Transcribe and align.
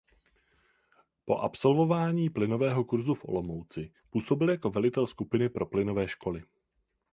Po 1.25 1.37
absolvování 1.39 2.29
plynového 2.29 2.83
kurzu 2.83 3.13
v 3.13 3.25
Olomouci 3.25 3.91
působil 4.09 4.49
jako 4.49 4.69
velitel 4.69 5.07
skupiny 5.07 5.49
pro 5.49 5.65
plynové 5.65 6.07
školy. 6.07 6.43